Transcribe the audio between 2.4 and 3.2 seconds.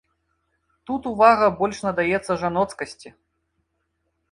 жаноцкасці.